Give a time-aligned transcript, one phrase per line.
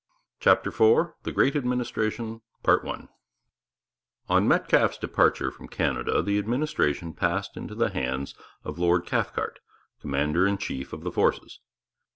[0.39, 7.91] CHAPTER IV THE GREAT ADMINISTRATION On Metcalfe's departure from Canada the administration passed into the
[7.91, 8.33] hands
[8.63, 9.59] of Lord Cathcart,
[9.99, 11.59] commander in chief of the forces.